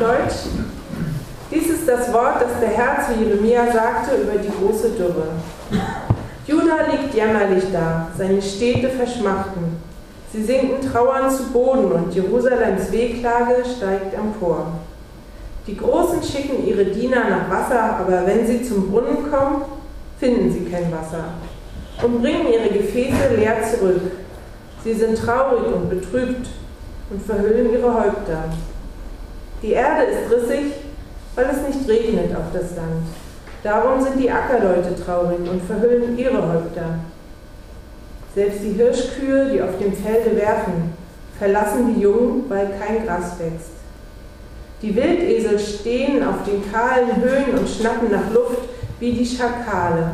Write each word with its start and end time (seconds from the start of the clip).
Deutsch. 0.00 0.50
Dies 1.50 1.68
ist 1.68 1.88
das 1.88 2.12
Wort, 2.12 2.42
das 2.42 2.60
der 2.60 2.70
Herr 2.70 3.06
zu 3.06 3.12
Jeremia 3.18 3.72
sagte 3.72 4.16
über 4.16 4.38
die 4.38 4.50
große 4.50 4.90
Dürre. 4.90 5.28
Juda 6.46 6.86
liegt 6.90 7.14
jämmerlich 7.14 7.64
da, 7.72 8.08
seine 8.16 8.42
Städte 8.42 8.88
verschmachten. 8.90 9.80
Sie 10.32 10.42
sinken 10.42 10.86
trauernd 10.90 11.32
zu 11.32 11.44
Boden 11.52 11.92
und 11.92 12.14
Jerusalems 12.14 12.92
Wehklage 12.92 13.64
steigt 13.64 14.14
empor. 14.14 14.72
Die 15.66 15.76
Großen 15.76 16.22
schicken 16.22 16.66
ihre 16.66 16.84
Diener 16.84 17.28
nach 17.30 17.50
Wasser, 17.50 17.96
aber 17.98 18.26
wenn 18.26 18.46
sie 18.46 18.62
zum 18.62 18.90
Brunnen 18.90 19.30
kommen, 19.30 19.62
finden 20.18 20.52
sie 20.52 20.70
kein 20.70 20.92
Wasser 20.92 21.24
und 22.02 22.20
bringen 22.20 22.46
ihre 22.52 22.68
Gefäße 22.68 23.34
leer 23.36 23.56
zurück. 23.62 24.02
Sie 24.84 24.94
sind 24.94 25.18
traurig 25.18 25.66
und 25.74 25.88
betrübt 25.88 26.48
und 27.10 27.22
verhüllen 27.22 27.72
ihre 27.72 27.92
Häupter. 27.92 28.44
Die 29.62 29.72
Erde 29.72 30.02
ist 30.04 30.30
rissig, 30.30 30.72
weil 31.34 31.46
es 31.46 31.74
nicht 31.74 31.88
regnet 31.88 32.36
auf 32.36 32.52
das 32.52 32.76
Land. 32.76 33.06
Darum 33.62 34.00
sind 34.02 34.18
die 34.18 34.30
Ackerleute 34.30 34.94
traurig 35.02 35.38
und 35.40 35.62
verhüllen 35.62 36.16
ihre 36.18 36.40
Häupter. 36.40 37.00
Selbst 38.34 38.60
die 38.62 38.72
Hirschkühe, 38.72 39.50
die 39.50 39.62
auf 39.62 39.78
dem 39.78 39.92
Felde 39.92 40.36
werfen, 40.36 40.92
verlassen 41.38 41.94
die 41.94 42.02
Jungen, 42.02 42.44
weil 42.48 42.68
kein 42.78 43.06
Gras 43.06 43.38
wächst. 43.38 43.70
Die 44.82 44.94
Wildesel 44.94 45.58
stehen 45.58 46.22
auf 46.22 46.44
den 46.44 46.70
kahlen 46.70 47.16
Höhen 47.16 47.58
und 47.58 47.68
schnappen 47.68 48.10
nach 48.10 48.30
Luft 48.32 48.68
wie 49.00 49.12
die 49.12 49.24
Schakale. 49.24 50.10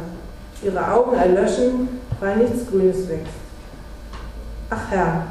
Ihre 0.62 0.92
Augen 0.92 1.16
erlöschen, 1.16 2.00
weil 2.20 2.36
nichts 2.36 2.70
Grünes 2.70 3.09
wächst. 3.09 3.34
Ach 4.70 4.91
Herr, 4.91 5.27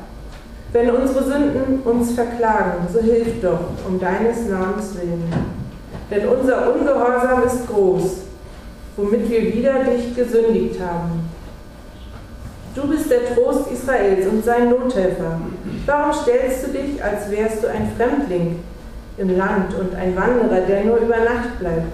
wenn 0.73 0.89
unsere 0.89 1.23
Sünden 1.23 1.81
uns 1.83 2.13
verklagen, 2.13 2.87
so 2.91 3.01
hilf 3.01 3.41
doch 3.41 3.59
um 3.87 3.99
deines 3.99 4.47
Namens 4.47 4.95
willen. 4.95 5.31
Denn 6.09 6.27
unser 6.27 6.73
Ungehorsam 6.73 7.43
ist 7.43 7.67
groß, 7.67 8.11
womit 8.95 9.29
wir 9.29 9.53
wider 9.53 9.83
dich 9.83 10.15
gesündigt 10.15 10.79
haben. 10.79 11.29
Du 12.73 12.87
bist 12.87 13.11
der 13.11 13.35
Trost 13.35 13.69
Israels 13.69 14.25
und 14.27 14.45
sein 14.45 14.69
Nothelfer. 14.69 15.41
Warum 15.85 16.13
stellst 16.13 16.67
du 16.67 16.71
dich, 16.71 17.03
als 17.03 17.29
wärst 17.29 17.63
du 17.63 17.67
ein 17.67 17.91
Fremdling 17.97 18.59
im 19.17 19.37
Land 19.37 19.73
und 19.77 19.93
ein 19.93 20.15
Wanderer, 20.15 20.61
der 20.61 20.85
nur 20.85 20.97
über 20.97 21.17
Nacht 21.17 21.59
bleibt? 21.59 21.93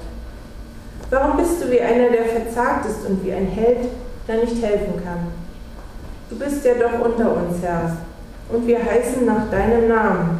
Warum 1.09 1.37
bist 1.37 1.63
du 1.63 1.71
wie 1.71 1.81
einer, 1.81 2.09
der 2.09 2.25
verzagt 2.25 2.85
ist 2.85 3.07
und 3.09 3.25
wie 3.25 3.33
ein 3.33 3.47
Held, 3.47 3.87
der 4.27 4.35
nicht 4.35 4.61
helfen 4.63 5.01
kann? 5.03 5.31
Du 6.29 6.37
bist 6.37 6.63
ja 6.63 6.73
doch 6.75 7.03
unter 7.05 7.37
uns, 7.37 7.61
Herr, 7.63 7.97
und 8.49 8.67
wir 8.67 8.83
heißen 8.83 9.25
nach 9.25 9.49
deinem 9.49 9.87
Namen. 9.87 10.39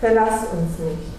Verlass 0.00 0.46
uns 0.52 0.78
nicht. 0.78 1.18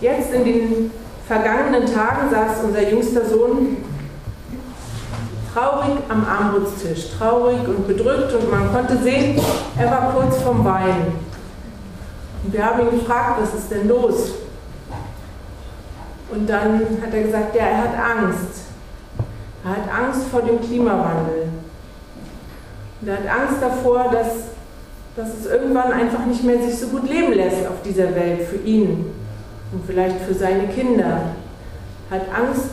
Jetzt 0.00 0.34
in 0.34 0.44
den 0.44 0.90
vergangenen 1.26 1.86
Tagen 1.86 2.30
saß 2.30 2.64
unser 2.64 2.88
jüngster 2.88 3.24
Sohn 3.24 3.78
traurig 5.52 5.98
am 6.08 6.26
Armutstisch, 6.26 7.10
traurig 7.16 7.66
und 7.66 7.86
bedrückt 7.86 8.34
und 8.34 8.50
man 8.50 8.72
konnte 8.72 8.98
sehen, 8.98 9.40
er 9.78 9.90
war 9.90 10.12
kurz 10.12 10.42
vorm 10.42 10.64
Weinen. 10.64 11.14
Und 12.44 12.52
wir 12.52 12.66
haben 12.66 12.80
ihn 12.80 12.98
gefragt, 12.98 13.40
was 13.40 13.54
ist 13.54 13.70
denn 13.70 13.88
los? 13.88 14.32
Und 16.34 16.48
dann 16.48 16.80
hat 17.02 17.14
er 17.14 17.22
gesagt, 17.22 17.54
ja, 17.54 17.62
er 17.62 17.78
hat 17.78 17.94
Angst. 17.94 18.64
Er 19.64 19.70
hat 19.70 20.02
Angst 20.02 20.26
vor 20.30 20.42
dem 20.42 20.60
Klimawandel. 20.60 21.48
Und 23.00 23.08
er 23.08 23.18
hat 23.18 23.40
Angst 23.40 23.62
davor, 23.62 24.10
dass, 24.10 24.28
dass 25.16 25.38
es 25.38 25.46
irgendwann 25.46 25.92
einfach 25.92 26.26
nicht 26.26 26.42
mehr 26.42 26.60
sich 26.60 26.78
so 26.78 26.88
gut 26.88 27.08
leben 27.08 27.32
lässt 27.32 27.66
auf 27.66 27.82
dieser 27.84 28.14
Welt 28.14 28.42
für 28.48 28.56
ihn 28.56 29.12
und 29.72 29.86
vielleicht 29.86 30.20
für 30.22 30.34
seine 30.34 30.66
Kinder. 30.68 31.20
Er 32.10 32.16
hat 32.16 32.26
Angst, 32.36 32.70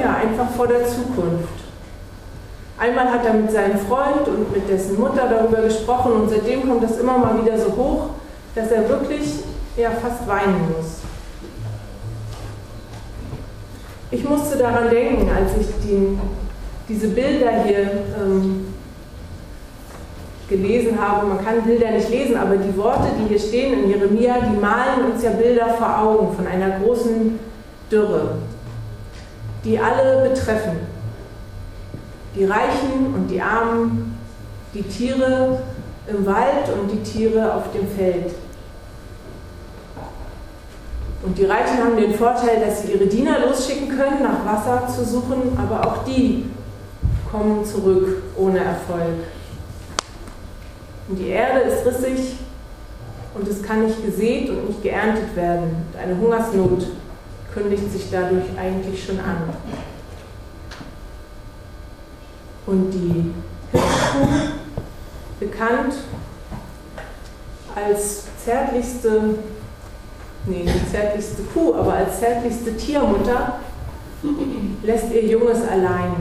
ja, 0.00 0.16
einfach 0.16 0.50
vor 0.56 0.66
der 0.66 0.86
Zukunft. 0.86 1.64
Einmal 2.78 3.12
hat 3.12 3.24
er 3.24 3.34
mit 3.34 3.52
seinem 3.52 3.78
Freund 3.78 4.26
und 4.26 4.52
mit 4.52 4.68
dessen 4.68 4.98
Mutter 4.98 5.28
darüber 5.28 5.62
gesprochen 5.62 6.12
und 6.12 6.30
seitdem 6.30 6.68
kommt 6.68 6.82
das 6.82 6.98
immer 6.98 7.18
mal 7.18 7.40
wieder 7.40 7.56
so 7.56 7.68
hoch, 7.76 8.10
dass 8.54 8.70
er 8.70 8.88
wirklich 8.88 9.44
ja, 9.76 9.90
fast 9.90 10.26
weinen 10.26 10.72
muss. 10.76 11.13
Ich 14.14 14.22
musste 14.22 14.56
daran 14.56 14.90
denken, 14.90 15.28
als 15.28 15.50
ich 15.60 15.66
die, 15.82 16.16
diese 16.88 17.08
Bilder 17.08 17.64
hier 17.64 17.90
ähm, 18.16 18.66
gelesen 20.48 20.96
habe. 21.00 21.26
Man 21.26 21.44
kann 21.44 21.64
Bilder 21.64 21.90
nicht 21.90 22.08
lesen, 22.10 22.36
aber 22.36 22.56
die 22.56 22.76
Worte, 22.76 23.08
die 23.18 23.28
hier 23.28 23.40
stehen 23.40 23.82
in 23.82 23.90
Jeremia, 23.90 24.36
die 24.38 24.56
malen 24.56 25.10
uns 25.10 25.24
ja 25.24 25.30
Bilder 25.30 25.70
vor 25.70 25.98
Augen 25.98 26.32
von 26.32 26.46
einer 26.46 26.78
großen 26.78 27.40
Dürre, 27.90 28.36
die 29.64 29.80
alle 29.80 30.28
betreffen. 30.28 30.76
Die 32.36 32.44
Reichen 32.44 33.14
und 33.16 33.28
die 33.28 33.42
Armen, 33.42 34.16
die 34.74 34.84
Tiere 34.84 35.58
im 36.06 36.24
Wald 36.24 36.70
und 36.80 36.88
die 36.92 37.02
Tiere 37.02 37.52
auf 37.52 37.72
dem 37.72 37.88
Feld. 37.88 38.32
Und 41.24 41.38
die 41.38 41.46
Reichen 41.46 41.78
haben 41.82 41.96
den 41.96 42.14
Vorteil, 42.14 42.60
dass 42.60 42.82
sie 42.82 42.92
ihre 42.92 43.06
Diener 43.06 43.46
losschicken 43.46 43.88
können, 43.88 44.22
nach 44.22 44.44
Wasser 44.44 44.86
zu 44.94 45.04
suchen, 45.04 45.56
aber 45.56 45.86
auch 45.86 46.04
die 46.04 46.44
kommen 47.30 47.64
zurück 47.64 48.22
ohne 48.36 48.58
Erfolg. 48.58 49.24
Und 51.08 51.18
die 51.18 51.28
Erde 51.28 51.60
ist 51.60 51.86
rissig 51.86 52.36
und 53.34 53.48
es 53.48 53.62
kann 53.62 53.86
nicht 53.86 54.04
gesät 54.04 54.50
und 54.50 54.68
nicht 54.68 54.82
geerntet 54.82 55.34
werden. 55.34 55.86
Und 55.92 55.98
eine 55.98 56.18
Hungersnot 56.18 56.88
kündigt 57.54 57.90
sich 57.90 58.10
dadurch 58.10 58.44
eigentlich 58.58 59.02
schon 59.04 59.18
an. 59.18 59.48
Und 62.66 62.90
die 62.90 63.32
Hirschkuh, 63.72 64.50
bekannt 65.40 65.94
als 67.74 68.24
zärtlichste 68.44 69.36
nee, 70.46 70.64
die 70.64 70.90
zärtlichste 70.90 71.42
Kuh, 71.42 71.74
aber 71.74 71.94
als 71.94 72.20
zärtlichste 72.20 72.76
Tiermutter 72.76 73.60
lässt 74.82 75.12
ihr 75.12 75.24
Junges 75.26 75.66
allein, 75.68 76.14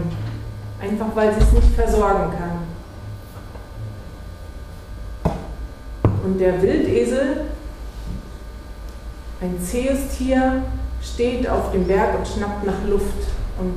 einfach 0.82 1.08
weil 1.16 1.34
sie 1.34 1.42
es 1.42 1.52
nicht 1.54 1.76
versorgen 1.76 2.34
kann. 2.38 2.60
Und 6.24 6.40
der 6.40 6.62
Wildesel, 6.62 7.46
ein 9.42 9.60
zähes 9.62 10.18
Tier, 10.18 10.64
steht 11.02 11.50
auf 11.50 11.72
dem 11.72 11.86
Berg 11.86 12.18
und 12.18 12.28
schnappt 12.28 12.66
nach 12.66 12.88
Luft 12.88 13.28
und 13.60 13.76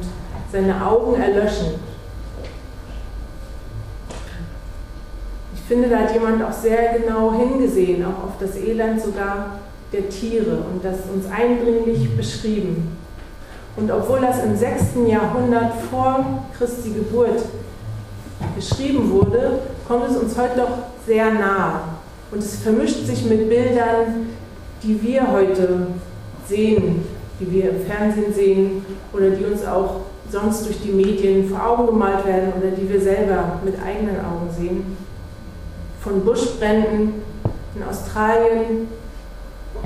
seine 0.53 0.87
Augen 0.87 1.21
erlöschen. 1.21 1.75
Ich 5.55 5.61
finde, 5.63 5.89
da 5.89 5.99
hat 5.99 6.13
jemand 6.15 6.45
auch 6.45 6.53
sehr 6.53 6.97
genau 6.97 7.33
hingesehen, 7.33 8.05
auch 8.05 8.29
auf 8.29 8.39
das 8.39 8.55
Elend 8.55 9.03
sogar 9.03 9.59
der 9.93 10.09
Tiere 10.09 10.59
und 10.73 10.85
das 10.85 10.97
uns 11.13 11.27
eindringlich 11.31 12.17
beschrieben. 12.17 12.97
Und 13.77 13.91
obwohl 13.91 14.21
das 14.21 14.43
im 14.43 14.57
6. 14.57 15.07
Jahrhundert 15.07 15.73
vor 15.91 16.45
Christi 16.57 16.91
Geburt 16.91 17.43
geschrieben 18.55 19.11
wurde, 19.11 19.61
kommt 19.87 20.09
es 20.09 20.17
uns 20.17 20.37
heute 20.37 20.61
doch 20.61 20.79
sehr 21.07 21.33
nahe. 21.33 21.81
Und 22.31 22.39
es 22.39 22.57
vermischt 22.57 23.07
sich 23.07 23.25
mit 23.27 23.49
Bildern, 23.49 24.31
die 24.83 25.01
wir 25.03 25.31
heute 25.31 25.89
sehen, 26.49 27.05
die 27.39 27.53
wir 27.53 27.71
im 27.71 27.81
Fernsehen 27.85 28.33
sehen 28.35 28.85
oder 29.13 29.31
die 29.31 29.45
uns 29.45 29.65
auch 29.65 30.01
sonst 30.31 30.67
durch 30.67 30.81
die 30.83 30.93
Medien 30.93 31.49
vor 31.49 31.65
Augen 31.65 31.87
gemalt 31.87 32.27
werden 32.27 32.53
oder 32.59 32.71
die 32.71 32.89
wir 32.89 33.01
selber 33.01 33.61
mit 33.65 33.75
eigenen 33.81 34.17
Augen 34.17 34.51
sehen. 34.57 34.97
Von 36.01 36.25
Buschbränden 36.25 37.15
in 37.75 37.83
Australien, 37.83 38.89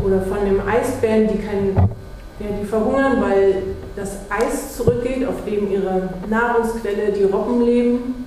oder 0.04 0.22
von 0.22 0.44
den 0.44 0.60
Eisbären, 0.60 1.28
die, 1.28 1.38
kein, 1.38 1.74
ja, 1.76 2.46
die 2.60 2.66
verhungern, 2.66 3.20
weil 3.20 3.62
das 3.96 4.18
Eis 4.28 4.76
zurückgeht, 4.76 5.26
auf 5.26 5.44
dem 5.44 5.70
ihre 5.70 6.10
Nahrungsquelle 6.28 7.12
die 7.12 7.24
Robben 7.24 7.62
leben. 7.62 8.26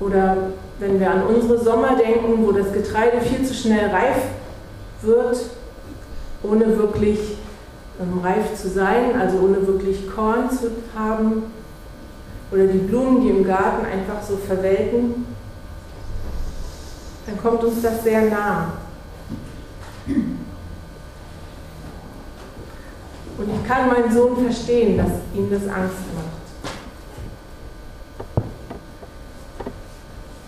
Oder 0.00 0.36
wenn 0.78 1.00
wir 1.00 1.10
an 1.10 1.22
unsere 1.24 1.58
Sommer 1.58 1.96
denken, 1.96 2.44
wo 2.44 2.52
das 2.52 2.72
Getreide 2.72 3.20
viel 3.20 3.46
zu 3.46 3.54
schnell 3.54 3.88
reif 3.90 4.22
wird, 5.02 5.38
ohne 6.42 6.76
wirklich 6.76 7.36
ähm, 8.00 8.20
reif 8.22 8.54
zu 8.54 8.68
sein, 8.68 9.18
also 9.18 9.38
ohne 9.38 9.66
wirklich 9.66 10.08
Korn 10.08 10.50
zu 10.50 10.70
haben. 10.94 11.44
Oder 12.52 12.66
die 12.66 12.78
Blumen, 12.78 13.22
die 13.22 13.30
im 13.30 13.44
Garten 13.44 13.86
einfach 13.86 14.22
so 14.22 14.36
verwelken, 14.36 15.26
dann 17.26 17.38
kommt 17.38 17.64
uns 17.64 17.82
das 17.82 18.04
sehr 18.04 18.22
nah. 18.30 18.72
Und 23.38 23.50
ich 23.54 23.68
kann 23.68 23.88
meinen 23.88 24.12
Sohn 24.12 24.36
verstehen, 24.36 24.96
dass 24.96 25.10
ihm 25.34 25.50
das 25.50 25.62
Angst 25.62 25.96
macht. 26.14 26.46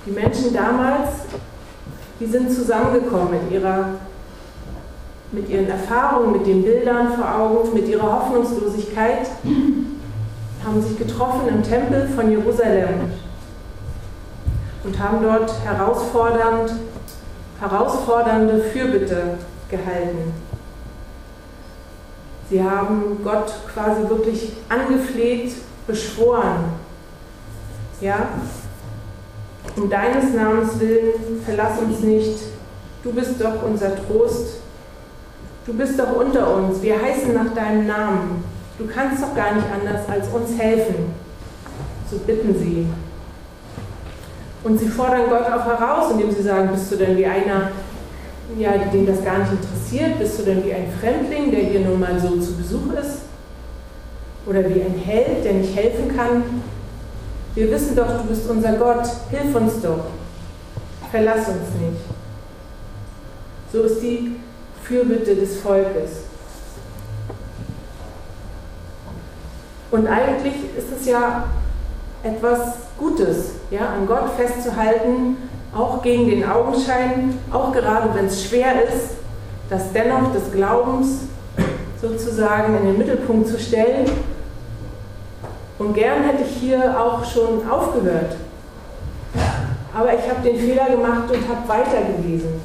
Die 0.06 0.10
Menschen 0.10 0.54
damals, 0.54 1.10
die 2.18 2.26
sind 2.26 2.50
zusammengekommen 2.50 3.32
mit, 3.32 3.52
ihrer, 3.52 3.90
mit 5.32 5.50
ihren 5.50 5.68
Erfahrungen, 5.68 6.32
mit 6.32 6.46
den 6.46 6.62
Bildern 6.62 7.12
vor 7.12 7.38
Augen, 7.38 7.74
mit 7.74 7.88
ihrer 7.88 8.10
Hoffnungslosigkeit, 8.10 9.28
haben 10.64 10.82
sich 10.82 10.96
getroffen 10.96 11.48
im 11.48 11.62
Tempel 11.62 12.08
von 12.08 12.30
Jerusalem 12.30 13.12
und 14.84 14.98
haben 14.98 15.22
dort 15.22 15.52
herausfordernd, 15.62 16.72
herausfordernde 17.60 18.60
Fürbitte 18.60 19.36
gehalten. 19.70 20.47
Sie 22.50 22.62
haben 22.62 23.18
Gott 23.22 23.52
quasi 23.72 24.08
wirklich 24.08 24.52
angefleht, 24.68 25.52
beschworen. 25.86 26.64
Ja? 28.00 28.28
Um 29.76 29.90
deines 29.90 30.32
Namens 30.34 30.78
willen, 30.80 31.42
verlass 31.44 31.78
uns 31.78 32.00
nicht. 32.00 32.38
Du 33.02 33.12
bist 33.12 33.40
doch 33.40 33.62
unser 33.62 33.94
Trost. 33.96 34.60
Du 35.66 35.74
bist 35.74 35.98
doch 35.98 36.16
unter 36.16 36.54
uns. 36.54 36.80
Wir 36.80 37.00
heißen 37.00 37.34
nach 37.34 37.52
deinem 37.54 37.86
Namen. 37.86 38.44
Du 38.78 38.86
kannst 38.86 39.22
doch 39.22 39.34
gar 39.34 39.54
nicht 39.54 39.66
anders 39.70 40.08
als 40.08 40.28
uns 40.28 40.58
helfen. 40.58 41.12
So 42.10 42.18
bitten 42.18 42.58
sie. 42.58 42.86
Und 44.64 44.78
sie 44.78 44.88
fordern 44.88 45.28
Gott 45.28 45.44
auch 45.46 45.64
heraus, 45.66 46.12
indem 46.12 46.30
sie 46.30 46.42
sagen, 46.42 46.70
bist 46.72 46.90
du 46.90 46.96
denn 46.96 47.16
wie 47.16 47.26
einer, 47.26 47.70
ja, 48.56 48.72
den 48.78 49.06
das 49.06 49.24
gar 49.24 49.38
nicht 49.38 49.52
interessiert? 49.52 50.18
Bist 50.18 50.38
du 50.38 50.44
denn 50.44 50.64
wie 50.64 50.72
ein 50.72 50.92
Fremdling, 51.00 51.50
der 51.50 51.60
hier 51.60 51.80
nun 51.80 52.00
mal 52.00 52.18
so 52.18 52.38
zu 52.38 52.56
Besuch 52.56 52.92
ist? 52.94 53.22
Oder 54.46 54.60
wie 54.68 54.80
ein 54.80 55.00
Held, 55.04 55.44
der 55.44 55.54
nicht 55.54 55.76
helfen 55.76 56.16
kann? 56.16 56.42
Wir 57.54 57.70
wissen 57.70 57.96
doch, 57.96 58.06
du 58.06 58.28
bist 58.28 58.48
unser 58.48 58.72
Gott. 58.74 59.06
Hilf 59.30 59.54
uns 59.54 59.80
doch. 59.82 60.06
Verlass 61.10 61.48
uns 61.48 61.74
nicht. 61.80 62.02
So 63.72 63.82
ist 63.82 64.00
die 64.00 64.36
Fürbitte 64.82 65.34
des 65.34 65.60
Volkes. 65.60 66.22
Und 69.90 70.06
eigentlich 70.06 70.54
ist 70.76 70.88
es 70.98 71.06
ja 71.06 71.48
etwas 72.22 72.74
Gutes, 72.98 73.52
ja, 73.70 73.94
an 73.94 74.06
Gott 74.06 74.30
festzuhalten, 74.36 75.36
auch 75.74 76.02
gegen 76.02 76.28
den 76.28 76.48
Augenschein, 76.48 77.38
auch 77.52 77.72
gerade 77.72 78.14
wenn 78.14 78.26
es 78.26 78.44
schwer 78.44 78.82
ist, 78.84 79.16
das 79.68 79.92
dennoch 79.92 80.32
des 80.32 80.50
Glaubens 80.52 81.20
sozusagen 82.00 82.76
in 82.78 82.86
den 82.86 82.98
Mittelpunkt 82.98 83.48
zu 83.48 83.58
stellen. 83.58 84.06
Und 85.78 85.94
gern 85.94 86.24
hätte 86.24 86.44
ich 86.44 86.56
hier 86.56 86.98
auch 86.98 87.24
schon 87.24 87.68
aufgehört. 87.68 88.36
Aber 89.94 90.12
ich 90.14 90.28
habe 90.30 90.42
den 90.44 90.58
Fehler 90.58 90.90
gemacht 90.90 91.30
und 91.30 91.48
habe 91.48 91.68
weitergelesen. 91.68 92.60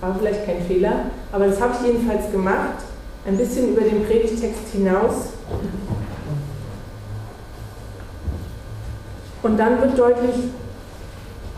War 0.00 0.14
vielleicht 0.18 0.46
kein 0.46 0.62
Fehler, 0.62 0.92
aber 1.30 1.46
das 1.46 1.60
habe 1.60 1.74
ich 1.78 1.86
jedenfalls 1.86 2.30
gemacht, 2.32 2.82
ein 3.26 3.36
bisschen 3.36 3.70
über 3.72 3.82
den 3.82 4.04
Predigtext 4.04 4.68
hinaus. 4.72 5.28
Und 9.42 9.56
dann 9.58 9.80
wird 9.80 9.98
deutlich, 9.98 10.34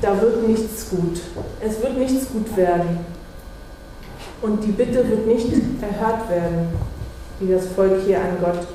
da 0.05 0.21
wird 0.21 0.47
nichts 0.47 0.91
gut. 0.91 1.19
Es 1.61 1.81
wird 1.81 1.97
nichts 1.97 2.29
gut 2.29 2.55
werden. 2.56 2.99
Und 4.43 4.62
die 4.62 4.73
Bitte 4.73 5.09
wird 5.09 5.27
nicht 5.27 5.47
erhört 5.81 6.29
werden, 6.29 6.69
die 7.41 7.51
das 7.51 7.69
Volk 7.69 8.03
hier 8.05 8.19
an 8.19 8.37
Gott 8.41 8.67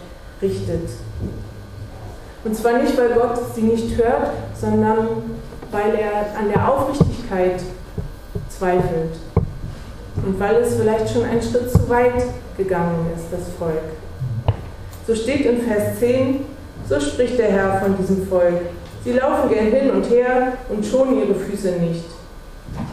richtet. 0.42 0.90
Und 2.44 2.56
zwar 2.56 2.80
nicht, 2.80 2.98
weil 2.98 3.14
Gott 3.14 3.38
sie 3.54 3.62
nicht 3.62 3.96
hört, 3.98 4.32
sondern 4.60 5.08
weil 5.72 5.94
er 5.96 6.40
an 6.40 6.50
der 6.52 6.68
Aufrichtigkeit 6.68 7.62
zweifelt. 8.50 9.18
Und 10.26 10.40
weil 10.40 10.56
es 10.56 10.76
vielleicht 10.76 11.14
schon 11.14 11.26
einen 11.26 11.44
Schritt 11.44 11.72
zu 11.72 11.88
weit 11.90 12.24
gegangen 12.58 13.06
ist, 13.16 13.26
das 13.32 13.54
Volk. 13.60 13.84
So 15.06 15.14
steht 15.14 15.46
in 15.46 15.62
Vers 15.62 16.00
10, 16.00 16.40
so 16.88 17.00
spricht 17.00 17.38
der 17.38 17.52
Herr 17.52 17.82
von 17.82 17.96
diesem 17.98 18.26
Volk. 18.28 18.62
Sie 19.04 19.14
laufen 19.14 19.50
gern 19.50 19.68
hin 19.68 19.92
und 19.92 20.10
her 20.10 20.54
und 20.70 20.86
schonen 20.86 21.20
ihre 21.20 21.36
Füße 21.36 21.72
nicht. 21.74 22.06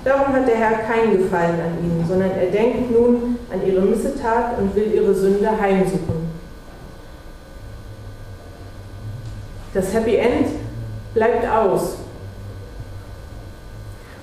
Darum 0.05 0.32
hat 0.32 0.47
der 0.47 0.56
Herr 0.56 0.79
keinen 0.79 1.19
Gefallen 1.19 1.61
an 1.61 1.85
ihnen, 1.85 2.05
sondern 2.06 2.31
er 2.31 2.47
denkt 2.47 2.91
nun 2.91 3.38
an 3.53 3.67
ihre 3.67 3.81
Missetat 3.82 4.58
und 4.58 4.75
will 4.75 4.93
ihre 4.93 5.14
Sünde 5.14 5.50
heimsuchen. 5.61 6.26
Das 9.75 9.93
Happy 9.93 10.17
End 10.17 10.49
bleibt 11.12 11.47
aus. 11.47 11.97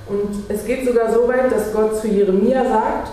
Und 0.08 0.50
es 0.50 0.66
geht 0.66 0.86
sogar 0.86 1.14
so 1.14 1.28
weit, 1.28 1.52
dass 1.52 1.72
Gott 1.74 2.00
zu 2.00 2.08
Jeremia 2.08 2.64
sagt, 2.64 3.10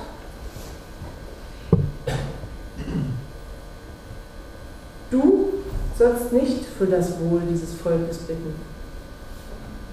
du 5.11 5.52
sollst 6.00 6.32
nicht 6.32 6.64
für 6.79 6.87
das 6.87 7.20
Wohl 7.20 7.43
dieses 7.50 7.75
Volkes 7.75 8.17
bitten. 8.20 8.55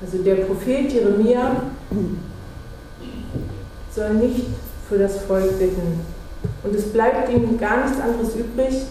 Also 0.02 0.24
der 0.24 0.36
Prophet 0.36 0.90
Jeremia 0.90 1.64
soll 3.94 4.14
nicht 4.14 4.46
für 4.88 4.98
das 4.98 5.18
Volk 5.18 5.60
bitten. 5.60 6.00
Und 6.64 6.74
es 6.74 6.94
bleibt 6.94 7.30
ihm 7.30 7.60
gar 7.60 7.84
nichts 7.84 8.00
anderes 8.00 8.36
übrig, 8.36 8.84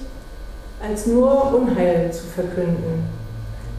als 0.82 1.06
nur 1.06 1.54
Unheil 1.54 2.12
zu 2.12 2.24
verkünden. 2.26 3.06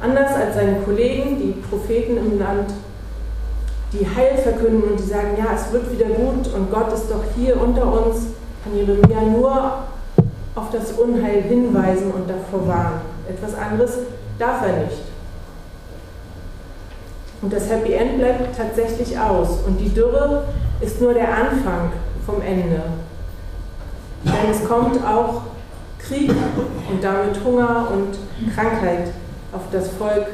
Anders 0.01 0.33
als 0.33 0.55
seine 0.55 0.79
Kollegen, 0.81 1.37
die 1.37 1.61
Propheten 1.69 2.17
im 2.17 2.39
Land, 2.39 2.71
die 3.93 4.07
Heil 4.07 4.35
verkünden 4.37 4.81
und 4.89 4.99
die 4.99 5.07
sagen, 5.07 5.37
ja, 5.37 5.55
es 5.55 5.71
wird 5.71 5.91
wieder 5.91 6.07
gut 6.07 6.51
und 6.55 6.71
Gott 6.71 6.91
ist 6.91 7.11
doch 7.11 7.23
hier 7.35 7.61
unter 7.61 7.83
uns, 7.83 8.17
kann 8.63 8.75
Jeremia 8.75 9.21
nur 9.21 9.83
auf 10.55 10.71
das 10.71 10.93
Unheil 10.93 11.43
hinweisen 11.43 12.11
und 12.11 12.27
davor 12.27 12.67
warnen. 12.67 13.16
Etwas 13.29 13.55
anderes 13.55 13.97
darf 14.39 14.61
er 14.61 14.83
nicht. 14.83 15.01
Und 17.41 17.53
das 17.53 17.69
Happy 17.69 17.93
End 17.93 18.17
bleibt 18.17 18.57
tatsächlich 18.57 19.17
aus. 19.19 19.59
Und 19.65 19.77
die 19.77 19.89
Dürre 19.89 20.45
ist 20.81 21.01
nur 21.01 21.13
der 21.13 21.29
Anfang 21.29 21.91
vom 22.25 22.41
Ende. 22.41 22.81
Denn 24.23 24.51
es 24.51 24.67
kommt 24.67 25.05
auch 25.05 25.43
Krieg 25.99 26.29
und 26.29 27.03
damit 27.03 27.43
Hunger 27.43 27.89
und 27.91 28.17
Krankheit 28.53 29.09
auf 29.51 29.63
das 29.71 29.89
Volk 29.89 30.27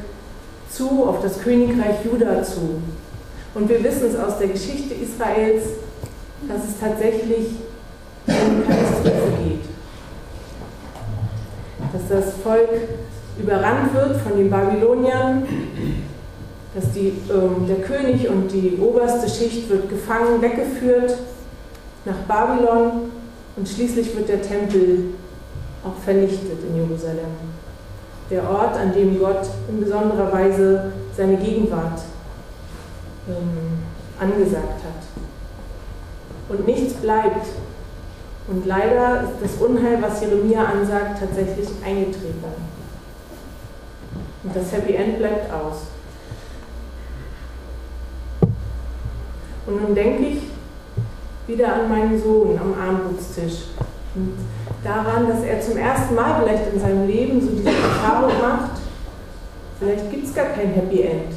zu, 0.69 1.05
auf 1.07 1.21
das 1.21 1.39
Königreich 1.41 2.03
Juda 2.03 2.43
zu. 2.43 2.81
Und 3.53 3.69
wir 3.69 3.83
wissen 3.83 4.07
es 4.07 4.19
aus 4.19 4.39
der 4.39 4.47
Geschichte 4.47 4.93
Israels, 4.93 5.63
dass 6.47 6.63
es 6.67 6.79
tatsächlich 6.79 7.51
um 8.27 8.67
Katastrophe 8.67 9.33
geht. 9.43 9.72
Das 12.13 12.33
Volk 12.43 12.69
überrannt 13.39 13.91
wird 13.95 14.17
von 14.17 14.37
den 14.37 14.47
Babyloniern, 14.47 15.47
dass 16.75 16.91
die, 16.91 17.07
äh, 17.07 17.67
der 17.67 17.77
König 17.77 18.29
und 18.29 18.51
die 18.51 18.77
oberste 18.79 19.27
Schicht 19.27 19.67
wird 19.67 19.89
gefangen, 19.89 20.39
weggeführt 20.39 21.17
nach 22.05 22.17
Babylon 22.27 23.11
und 23.55 23.67
schließlich 23.67 24.15
wird 24.15 24.29
der 24.29 24.43
Tempel 24.43 25.15
auch 25.83 26.03
vernichtet 26.03 26.59
in 26.69 26.75
Jerusalem. 26.75 27.33
Der 28.29 28.47
Ort, 28.47 28.77
an 28.77 28.93
dem 28.93 29.17
Gott 29.17 29.47
in 29.67 29.79
besonderer 29.79 30.31
Weise 30.31 30.91
seine 31.17 31.37
Gegenwart 31.37 31.99
ähm, 33.27 33.79
angesagt 34.19 34.83
hat. 34.83 35.03
Und 36.49 36.67
nichts 36.67 36.93
bleibt. 36.93 37.47
Und 38.47 38.65
leider 38.65 39.23
ist 39.23 39.41
das 39.41 39.61
Unheil, 39.61 40.01
was 40.01 40.21
Jeremia 40.21 40.65
ansagt, 40.65 41.19
tatsächlich 41.19 41.69
eingetreten. 41.85 42.43
Und 44.43 44.55
das 44.55 44.71
Happy 44.71 44.95
End 44.95 45.19
bleibt 45.19 45.51
aus. 45.53 45.83
Und 49.65 49.81
nun 49.81 49.95
denke 49.95 50.25
ich 50.25 50.41
wieder 51.47 51.73
an 51.73 51.89
meinen 51.89 52.21
Sohn 52.21 52.59
am 52.59 52.73
Armutstisch 52.73 53.67
und 54.15 54.33
daran, 54.83 55.27
dass 55.27 55.43
er 55.43 55.59
zum 55.61 55.77
ersten 55.77 56.15
Mal 56.15 56.41
vielleicht 56.41 56.73
in 56.73 56.79
seinem 56.79 57.07
Leben 57.07 57.41
so 57.41 57.47
diese 57.47 57.69
Erfahrung 57.69 58.31
macht, 58.41 58.71
vielleicht 59.79 60.11
gibt 60.11 60.27
es 60.27 60.35
gar 60.35 60.47
kein 60.47 60.69
Happy 60.73 61.01
End. 61.01 61.33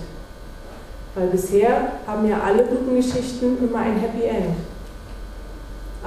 Weil 1.15 1.29
bisher 1.29 1.93
haben 2.07 2.29
ja 2.29 2.41
alle 2.41 2.65
guten 2.65 2.97
Geschichten 2.97 3.57
immer 3.63 3.79
ein 3.79 3.99
Happy 3.99 4.25
End. 4.25 4.57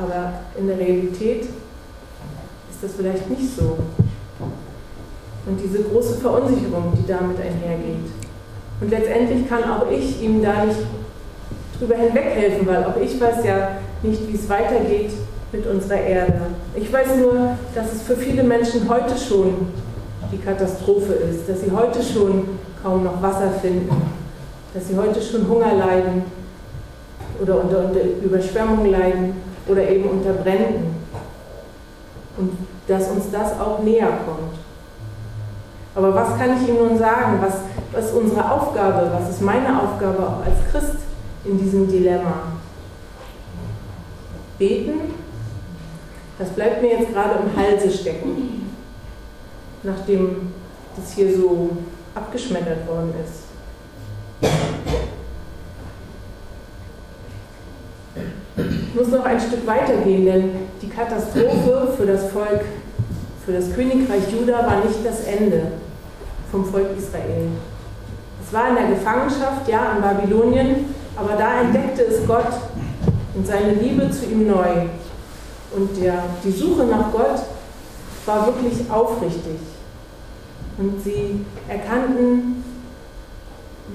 Aber 0.01 0.33
in 0.57 0.67
der 0.67 0.77
Realität 0.77 1.43
ist 1.43 2.83
das 2.83 2.91
vielleicht 2.95 3.29
nicht 3.29 3.55
so. 3.55 3.77
Und 5.45 5.59
diese 5.61 5.83
große 5.83 6.15
Verunsicherung, 6.15 6.93
die 6.97 7.07
damit 7.07 7.37
einhergeht. 7.37 8.11
Und 8.81 8.91
letztendlich 8.91 9.49
kann 9.49 9.63
auch 9.63 9.89
ich 9.91 10.21
ihm 10.21 10.41
da 10.41 10.65
nicht 10.65 10.79
drüber 11.77 11.95
hinweghelfen, 11.95 12.67
weil 12.67 12.83
auch 12.83 12.97
ich 12.97 13.19
weiß 13.19 13.43
ja 13.45 13.71
nicht, 14.03 14.27
wie 14.27 14.35
es 14.35 14.47
weitergeht 14.47 15.11
mit 15.51 15.65
unserer 15.65 15.99
Erde. 15.99 16.41
Ich 16.75 16.91
weiß 16.91 17.17
nur, 17.17 17.57
dass 17.73 17.93
es 17.93 18.03
für 18.03 18.15
viele 18.15 18.43
Menschen 18.43 18.87
heute 18.87 19.17
schon 19.17 19.67
die 20.31 20.37
Katastrophe 20.37 21.13
ist, 21.13 21.49
dass 21.49 21.61
sie 21.61 21.71
heute 21.71 22.01
schon 22.01 22.59
kaum 22.83 23.03
noch 23.03 23.21
Wasser 23.21 23.51
finden 23.61 23.89
dass 24.73 24.87
sie 24.87 24.97
heute 24.97 25.21
schon 25.21 25.47
Hunger 25.47 25.73
leiden 25.73 26.23
oder 27.41 27.63
unter, 27.63 27.85
unter 27.85 28.01
Überschwemmung 28.23 28.89
leiden 28.91 29.33
oder 29.69 29.87
eben 29.87 30.09
unter 30.09 30.33
Bränden. 30.33 30.95
Und 32.37 32.51
dass 32.87 33.09
uns 33.09 33.31
das 33.31 33.59
auch 33.59 33.79
näher 33.83 34.19
kommt. 34.25 34.55
Aber 35.95 36.15
was 36.15 36.37
kann 36.37 36.55
ich 36.55 36.69
Ihnen 36.69 36.77
nun 36.77 36.97
sagen? 36.97 37.39
Was, 37.41 37.55
was 37.91 38.05
ist 38.05 38.13
unsere 38.13 38.51
Aufgabe? 38.51 39.11
Was 39.13 39.29
ist 39.29 39.41
meine 39.41 39.81
Aufgabe 39.81 40.19
auch 40.19 40.45
als 40.45 40.55
Christ 40.71 41.03
in 41.43 41.59
diesem 41.59 41.87
Dilemma? 41.87 42.33
Beten? 44.57 45.13
Das 46.37 46.49
bleibt 46.49 46.81
mir 46.81 46.99
jetzt 46.99 47.13
gerade 47.13 47.39
im 47.43 47.57
Halse 47.57 47.91
stecken, 47.91 48.69
nachdem 49.83 50.53
das 50.95 51.11
hier 51.11 51.35
so 51.35 51.71
abgeschmettert 52.15 52.87
worden 52.87 53.13
ist. 53.25 53.43
Ich 58.57 58.95
muss 59.09 59.19
noch 59.19 59.25
ein 59.25 59.39
Stück 59.39 59.65
weitergehen, 59.65 60.25
denn 60.25 60.51
die 60.81 60.89
Katastrophe 60.89 61.93
für 61.97 62.05
das 62.05 62.31
Volk, 62.31 62.61
für 63.45 63.53
das 63.53 63.73
Königreich 63.73 64.31
Juda 64.31 64.57
war 64.59 64.85
nicht 64.85 65.03
das 65.03 65.23
Ende 65.23 65.71
vom 66.51 66.65
Volk 66.65 66.87
Israel. 66.97 67.47
Es 68.45 68.53
war 68.53 68.69
in 68.69 68.75
der 68.75 68.87
Gefangenschaft, 68.87 69.67
ja, 69.67 69.93
in 69.95 70.01
Babylonien, 70.01 70.85
aber 71.15 71.35
da 71.35 71.61
entdeckte 71.61 72.03
es 72.03 72.25
Gott 72.27 72.53
und 73.35 73.47
seine 73.47 73.73
Liebe 73.73 74.09
zu 74.11 74.25
ihm 74.25 74.47
neu. 74.47 74.87
Und 75.75 76.01
der, 76.01 76.23
die 76.43 76.51
Suche 76.51 76.83
nach 76.83 77.11
Gott 77.11 77.41
war 78.25 78.45
wirklich 78.47 78.89
aufrichtig. 78.91 79.59
Und 80.77 81.03
sie 81.03 81.45
erkannten, 81.67 82.63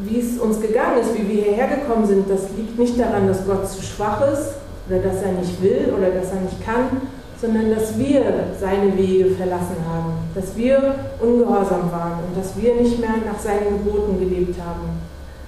wie 0.03 0.21
es 0.21 0.39
uns 0.39 0.61
gegangen 0.61 0.99
ist, 1.01 1.15
wie 1.15 1.29
wir 1.29 1.45
hierher 1.45 1.69
gekommen 1.69 2.07
sind. 2.07 2.29
Das 2.29 2.43
liegt 2.57 2.79
nicht 2.79 2.99
daran, 2.99 3.29
dass 3.29 3.47
Gott 3.47 3.69
zu 3.69 3.81
schwach 3.83 4.21
ist 4.33 4.64
oder 4.89 4.99
dass 4.99 5.23
er 5.23 5.33
nicht 5.33 5.63
will 5.63 5.93
oder 5.97 6.11
dass 6.11 6.31
er 6.31 6.41
nicht 6.41 6.65
kann, 6.65 7.01
sondern 7.41 7.71
dass 7.71 7.99
wir 7.99 8.23
seine 8.59 8.97
Wege 8.97 9.31
verlassen 9.35 9.77
haben, 9.89 10.13
dass 10.35 10.57
wir 10.57 10.95
ungehorsam 11.21 11.91
waren 11.91 12.21
und 12.27 12.37
dass 12.37 12.57
wir 12.57 12.75
nicht 12.75 12.99
mehr 12.99 13.11
nach 13.27 13.39
seinen 13.39 13.85
Geboten 13.85 14.19
gelebt 14.19 14.57
haben. 14.61 15.01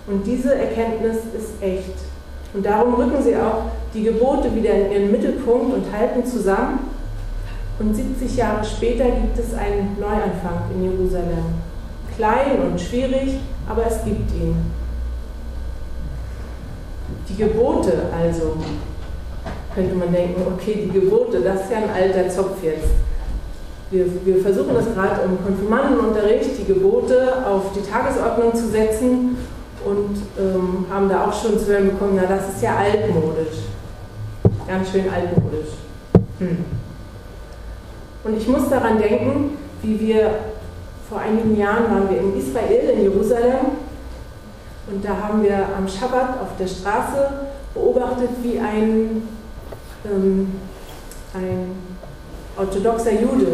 Und 0.06 0.26
diese 0.26 0.54
Erkenntnis 0.54 1.16
ist 1.36 1.62
echt. 1.62 1.94
Und 2.54 2.64
darum 2.64 2.94
rücken 2.94 3.22
sie 3.22 3.36
auch 3.36 3.64
die 3.92 4.04
Gebote 4.04 4.54
wieder 4.54 4.72
in 4.72 4.92
ihren 4.92 5.10
Mittelpunkt 5.10 5.74
und 5.74 5.92
halten 5.92 6.24
zusammen. 6.24 6.78
Und 7.78 7.94
70 7.94 8.36
Jahre 8.36 8.64
später 8.64 9.04
gibt 9.04 9.38
es 9.38 9.52
einen 9.52 9.96
Neuanfang 10.00 10.70
in 10.74 10.84
Jerusalem. 10.84 11.44
Klein 12.16 12.62
und 12.70 12.80
schwierig, 12.80 13.38
aber 13.68 13.86
es 13.86 14.02
gibt 14.04 14.32
ihn. 14.32 14.56
Die 17.28 17.36
Gebote 17.36 17.92
also, 18.16 18.56
könnte 19.76 19.94
man 19.94 20.10
denken, 20.10 20.42
okay, 20.46 20.88
die 20.90 21.00
Gebote, 21.00 21.42
das 21.42 21.64
ist 21.64 21.70
ja 21.70 21.76
ein 21.76 21.90
alter 21.90 22.30
Zopf 22.30 22.62
jetzt. 22.62 22.88
Wir, 23.90 24.06
wir 24.24 24.42
versuchen 24.42 24.74
das 24.74 24.86
gerade 24.94 25.20
im 25.22 25.44
Konfirmandenunterricht, 25.44 26.58
die 26.58 26.64
Gebote 26.64 27.46
auf 27.46 27.72
die 27.76 27.88
Tagesordnung 27.88 28.54
zu 28.54 28.68
setzen 28.68 29.36
und 29.84 30.16
ähm, 30.40 30.86
haben 30.90 31.08
da 31.08 31.26
auch 31.26 31.32
schon 31.40 31.58
zu 31.58 31.66
hören 31.66 31.90
bekommen, 31.90 32.18
na 32.20 32.26
das 32.26 32.54
ist 32.54 32.62
ja 32.62 32.74
altmodisch. 32.74 33.58
Ganz 34.66 34.90
schön 34.90 35.04
altmodisch. 35.08 35.74
Hm. 36.38 36.64
Und 38.24 38.36
ich 38.36 38.48
muss 38.48 38.68
daran 38.68 38.98
denken, 38.98 39.58
wie 39.82 40.00
wir 40.00 40.30
vor 41.08 41.20
einigen 41.20 41.56
Jahren 41.56 41.84
waren 41.84 42.10
wir 42.10 42.18
in 42.18 42.36
Israel, 42.36 42.90
in 42.94 43.02
Jerusalem, 43.02 43.76
und 44.90 45.04
da 45.04 45.16
haben 45.16 45.42
wir 45.42 45.66
am 45.76 45.86
Schabbat 45.86 46.40
auf 46.40 46.56
der 46.58 46.66
Straße 46.66 47.28
beobachtet, 47.74 48.30
wie 48.42 48.58
ein 48.58 49.22
ähm, 50.12 50.52
ein 51.34 51.70
orthodoxer 52.86 53.20
Jude 53.20 53.48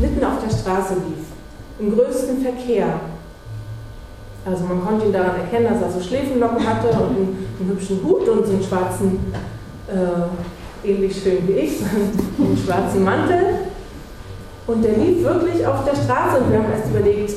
mitten 0.00 0.24
auf 0.24 0.40
der 0.42 0.50
Straße 0.50 0.94
lief, 0.94 1.26
im 1.78 1.94
größten 1.94 2.42
Verkehr. 2.42 3.00
Also 4.46 4.64
man 4.64 4.84
konnte 4.84 5.06
ihn 5.06 5.12
daran 5.12 5.40
erkennen, 5.40 5.68
dass 5.70 5.82
er 5.82 5.90
so 5.90 6.06
Schläfenlocken 6.06 6.66
hatte 6.66 6.88
und 6.88 7.16
einen, 7.16 7.46
einen 7.60 7.70
hübschen 7.70 8.00
Hut 8.04 8.28
und 8.28 8.46
so 8.46 8.52
einen 8.52 8.62
schwarzen, 8.62 9.32
äh, 9.88 10.88
ähnlich 10.88 11.22
schön 11.22 11.48
wie 11.48 11.52
ich, 11.52 11.80
einen 12.38 12.58
schwarzen 12.64 13.04
Mantel. 13.04 13.40
Und 14.66 14.82
der 14.82 14.96
lief 14.96 15.22
wirklich 15.22 15.66
auf 15.66 15.84
der 15.84 15.94
Straße 15.94 16.42
und 16.42 16.50
wir 16.50 16.58
haben 16.58 16.72
erst 16.72 16.90
überlegt, 16.90 17.32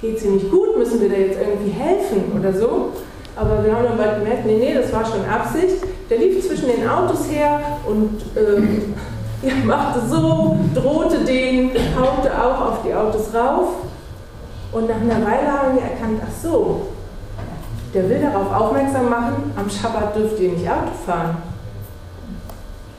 geht 0.00 0.16
es 0.16 0.24
ihm 0.24 0.34
nicht 0.34 0.50
gut, 0.50 0.78
müssen 0.78 1.00
wir 1.00 1.08
da 1.08 1.16
jetzt 1.16 1.38
irgendwie 1.40 1.70
helfen 1.70 2.32
oder 2.38 2.52
so. 2.52 2.92
Aber 3.34 3.64
wir 3.64 3.74
haben 3.74 3.84
dann 3.84 3.98
bald 3.98 4.18
gemerkt, 4.18 4.46
nee, 4.46 4.58
nee, 4.58 4.74
das 4.74 4.92
war 4.92 5.04
schon 5.04 5.24
Absicht. 5.24 5.84
Der 6.10 6.18
lief 6.18 6.44
zwischen 6.44 6.68
den 6.68 6.88
Autos 6.88 7.28
her 7.30 7.60
und 7.86 8.20
ähm, 8.36 8.94
ja, 9.42 9.52
machte 9.64 10.00
so, 10.08 10.58
drohte 10.74 11.24
den, 11.24 11.70
haute 11.96 12.30
auch 12.32 12.60
auf 12.60 12.78
die 12.84 12.94
Autos 12.94 13.34
rauf. 13.34 13.68
Und 14.72 14.88
nach 14.88 14.96
einer 14.96 15.24
Weile 15.24 15.52
haben 15.52 15.74
wir 15.76 15.82
erkannt, 15.82 16.20
ach 16.22 16.42
so, 16.42 16.88
der 17.94 18.08
will 18.08 18.20
darauf 18.20 18.52
aufmerksam 18.52 19.08
machen, 19.08 19.52
am 19.56 19.70
Schabbat 19.70 20.14
dürft 20.14 20.38
ihr 20.40 20.52
nicht 20.52 20.68
Auto 20.68 20.92
fahren. 21.06 21.36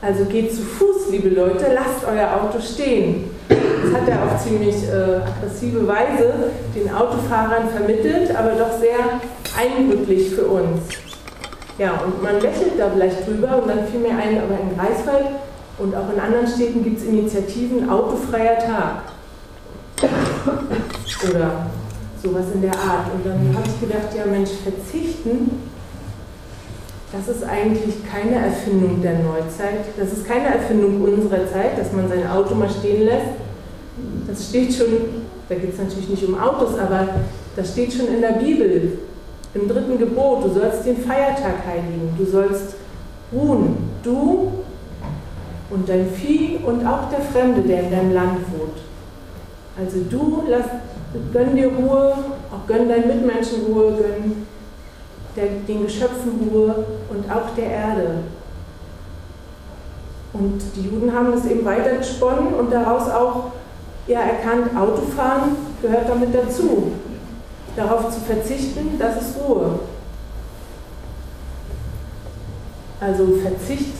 Also 0.02 0.24
geht 0.24 0.54
zu 0.54 0.62
Fuß, 0.62 1.10
liebe 1.10 1.28
Leute, 1.28 1.66
lasst 1.74 2.04
euer 2.10 2.42
Auto 2.42 2.58
stehen. 2.58 3.30
Das 3.48 4.00
hat 4.00 4.08
er 4.08 4.24
auf 4.24 4.42
ziemlich 4.42 4.76
äh, 4.88 5.20
aggressive 5.20 5.86
Weise 5.86 6.50
den 6.74 6.92
Autofahrern 6.92 7.68
vermittelt, 7.68 8.34
aber 8.34 8.52
doch 8.52 8.78
sehr 8.80 9.20
eindrücklich 9.58 10.30
für 10.30 10.46
uns. 10.46 10.80
Ja, 11.78 12.00
und 12.04 12.22
man 12.22 12.40
lächelt 12.40 12.78
da 12.78 12.88
vielleicht 12.92 13.26
drüber 13.26 13.62
und 13.62 13.68
dann 13.68 13.86
fiel 13.88 14.00
mir 14.00 14.10
ein, 14.10 14.38
aber 14.38 14.58
in 14.60 14.76
Greifswald 14.76 15.26
und 15.80 15.96
auch 15.96 16.12
in 16.12 16.20
anderen 16.20 16.46
Städten 16.46 16.84
gibt 16.84 16.98
es 16.98 17.06
Initiativen 17.06 17.88
Autofreier 17.88 18.58
Tag. 18.58 19.02
Oder 21.28 21.66
sowas 22.22 22.44
in 22.54 22.62
der 22.62 22.74
Art. 22.74 23.12
Und 23.14 23.24
dann 23.24 23.54
habe 23.54 23.66
ich 23.66 23.80
gedacht, 23.80 24.14
ja 24.16 24.26
Mensch, 24.26 24.50
verzichten, 24.62 25.50
das 27.12 27.36
ist 27.36 27.44
eigentlich 27.44 27.96
keine 28.10 28.36
Erfindung 28.36 29.02
der 29.02 29.18
Neuzeit. 29.18 29.86
Das 29.96 30.12
ist 30.12 30.26
keine 30.26 30.54
Erfindung 30.54 31.02
unserer 31.02 31.50
Zeit, 31.50 31.78
dass 31.78 31.92
man 31.92 32.08
sein 32.08 32.28
Auto 32.30 32.54
mal 32.54 32.70
stehen 32.70 33.04
lässt. 33.04 33.32
Das 34.28 34.48
steht 34.48 34.72
schon, 34.74 34.86
da 35.48 35.54
geht 35.54 35.72
es 35.72 35.78
natürlich 35.78 36.08
nicht 36.08 36.24
um 36.26 36.38
Autos, 36.38 36.78
aber 36.78 37.08
das 37.56 37.72
steht 37.72 37.92
schon 37.92 38.06
in 38.08 38.20
der 38.20 38.32
Bibel. 38.32 38.98
Im 39.54 39.66
dritten 39.66 39.98
Gebot, 39.98 40.44
du 40.44 40.50
sollst 40.50 40.86
den 40.86 40.98
Feiertag 40.98 41.66
heiligen, 41.66 42.14
du 42.16 42.24
sollst 42.24 42.76
ruhen, 43.32 43.76
du 44.04 44.52
und 45.70 45.88
dein 45.88 46.10
Vieh 46.10 46.58
und 46.64 46.86
auch 46.86 47.08
der 47.10 47.20
Fremde, 47.20 47.62
der 47.62 47.84
in 47.84 47.90
deinem 47.90 48.12
Land 48.12 48.38
wohnt. 48.52 48.78
Also 49.78 50.00
du 50.10 50.42
lass, 50.48 50.66
gönn 51.32 51.56
dir 51.56 51.68
Ruhe, 51.68 52.12
auch 52.52 52.66
gönn 52.66 52.88
deinen 52.88 53.06
Mitmenschen 53.06 53.66
Ruhe, 53.66 53.92
gönn 53.92 54.46
der, 55.36 55.46
den 55.66 55.82
Geschöpfen 55.82 56.50
Ruhe 56.52 56.84
und 57.08 57.30
auch 57.30 57.54
der 57.56 57.70
Erde. 57.70 58.14
Und 60.32 60.60
die 60.76 60.82
Juden 60.82 61.12
haben 61.12 61.32
das 61.32 61.46
eben 61.46 61.64
weitergesponnen 61.64 62.54
und 62.54 62.72
daraus 62.72 63.08
auch 63.10 63.52
ja, 64.06 64.20
erkannt, 64.20 64.76
Autofahren 64.76 65.56
gehört 65.82 66.08
damit 66.08 66.34
dazu 66.34 66.92
darauf 67.76 68.10
zu 68.10 68.20
verzichten, 68.20 68.98
das 68.98 69.22
ist 69.22 69.36
Ruhe. 69.38 69.78
Also 73.00 73.38
Verzicht, 73.42 73.94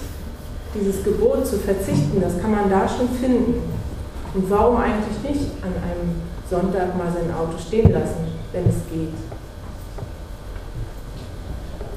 dieses 0.75 1.03
Gebot 1.03 1.47
zu 1.47 1.57
verzichten, 1.57 2.21
das 2.21 2.41
kann 2.41 2.53
man 2.53 2.71
da 2.71 2.89
schon 2.89 3.09
finden. 3.09 3.62
Und 4.35 4.50
warum 4.50 4.77
eigentlich 4.77 5.19
nicht 5.29 5.50
an 5.62 5.75
einem 5.83 6.23
Sonntag 6.49 6.97
mal 6.97 7.12
sein 7.12 7.35
Auto 7.35 7.59
stehen 7.59 7.93
lassen, 7.93 8.29
wenn 8.53 8.69
es 8.69 8.77
geht? 8.91 9.15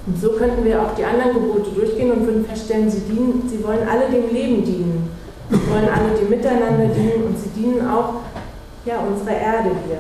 Und 0.05 0.19
so 0.19 0.31
könnten 0.31 0.65
wir 0.65 0.81
auch 0.81 0.95
die 0.95 1.05
anderen 1.05 1.33
Gebote 1.33 1.71
durchgehen 1.71 2.11
und 2.11 2.25
würden 2.25 2.45
feststellen, 2.45 2.89
sie, 2.89 3.01
dienen, 3.01 3.47
sie 3.47 3.63
wollen 3.63 3.87
alle 3.87 4.09
dem 4.09 4.33
Leben 4.33 4.65
dienen. 4.65 5.09
Sie 5.49 5.69
wollen 5.69 5.87
alle 5.87 6.17
dem 6.19 6.29
Miteinander 6.29 6.87
dienen 6.87 7.23
und 7.27 7.37
sie 7.37 7.49
dienen 7.49 7.87
auch 7.87 8.15
ja, 8.85 8.99
unserer 8.99 9.37
Erde 9.37 9.71
hier. 9.87 9.99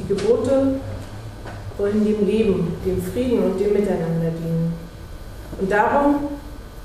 Die 0.00 0.06
Gebote 0.06 0.80
wollen 1.78 2.04
dem 2.04 2.26
Leben, 2.26 2.76
dem 2.84 3.02
Frieden 3.02 3.44
und 3.44 3.58
dem 3.58 3.72
Miteinander 3.72 4.30
dienen. 4.30 4.74
Und 5.60 5.70
darum 5.70 6.16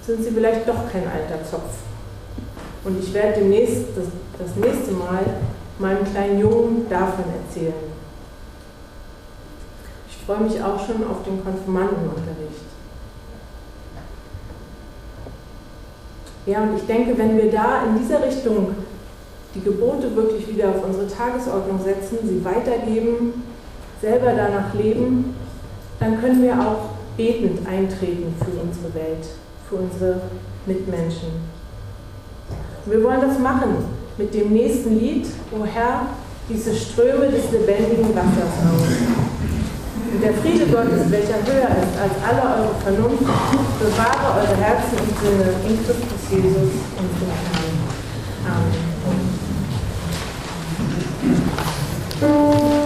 sind 0.09 0.23
sie 0.23 0.31
vielleicht 0.31 0.67
doch 0.67 0.91
kein 0.91 1.03
alter 1.03 1.45
Zopf. 1.45 1.69
Und 2.83 2.99
ich 2.99 3.13
werde 3.13 3.41
demnächst, 3.41 3.85
das, 3.95 4.05
das 4.39 4.55
nächste 4.55 4.93
Mal, 4.93 5.23
meinem 5.77 6.03
kleinen 6.03 6.39
Jungen 6.39 6.89
davon 6.89 7.25
erzählen. 7.45 7.73
Ich 10.09 10.25
freue 10.25 10.39
mich 10.39 10.61
auch 10.61 10.85
schon 10.85 11.05
auf 11.07 11.23
den 11.23 11.43
Konfirmandenunterricht. 11.43 12.69
Ja, 16.45 16.63
und 16.63 16.77
ich 16.77 16.85
denke, 16.87 17.17
wenn 17.17 17.37
wir 17.37 17.51
da 17.51 17.83
in 17.85 17.99
dieser 17.99 18.25
Richtung 18.25 18.75
die 19.53 19.61
Gebote 19.61 20.15
wirklich 20.15 20.47
wieder 20.47 20.69
auf 20.69 20.83
unsere 20.83 21.07
Tagesordnung 21.07 21.79
setzen, 21.83 22.17
sie 22.23 22.43
weitergeben, 22.43 23.43
selber 24.01 24.31
danach 24.35 24.73
leben, 24.73 25.35
dann 25.99 26.19
können 26.19 26.41
wir 26.41 26.53
auch 26.53 26.89
betend 27.17 27.67
eintreten 27.67 28.33
für 28.39 28.59
unsere 28.61 28.93
Welt, 28.95 29.27
für 29.69 29.75
unsere 29.75 30.21
Mitmenschen. 30.65 31.29
wir 32.85 33.03
wollen 33.03 33.21
das 33.21 33.37
machen 33.39 33.75
mit 34.17 34.33
dem 34.33 34.51
nächsten 34.51 34.99
Lied, 34.99 35.27
O 35.51 35.63
Herr, 35.65 36.07
diese 36.49 36.75
Ströme 36.75 37.27
des 37.27 37.51
lebendigen 37.51 38.13
Wassers 38.15 38.55
aus. 38.65 38.87
Und 40.11 40.23
der 40.23 40.33
Friede 40.33 40.65
Gottes, 40.65 41.11
welcher 41.11 41.37
höher 41.45 41.69
ist 41.69 41.95
als 42.01 42.13
alle 42.27 42.41
eure 42.41 42.75
Vernunft, 42.83 43.29
bewahre 43.79 44.39
eure 44.39 44.57
Herzen 44.57 44.97
und 44.97 45.13
Sinne 45.19 45.49
in 45.67 45.77
Christus 45.85 46.21
Jesus, 46.31 46.71
unserem 46.97 47.31
Herrn. 47.53 47.77
Amen. 52.21 52.78